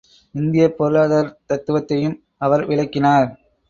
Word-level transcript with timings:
இந்தியப் 0.35 0.77
பொருளாதாரத் 0.77 1.37
தத்துவத்தையும் 1.47 2.17
அவர் 2.37 2.65
விளக்கினார். 2.65 3.29